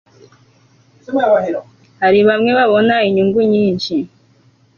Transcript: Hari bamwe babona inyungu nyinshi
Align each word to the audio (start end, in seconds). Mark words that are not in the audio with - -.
Hari 2.01 2.19
bamwe 2.27 2.51
babona 2.59 2.95
inyungu 3.07 3.39
nyinshi 3.53 3.95